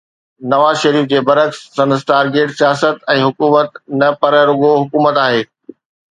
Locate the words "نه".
4.03-4.09